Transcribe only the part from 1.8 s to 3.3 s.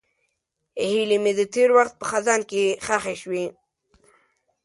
په خزان کې ښخې